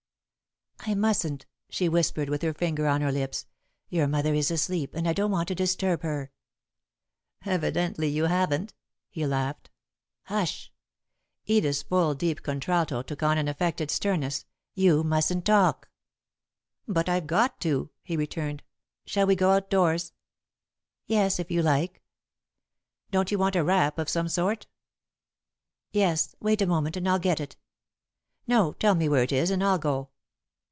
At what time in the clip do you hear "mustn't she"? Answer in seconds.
0.95-1.87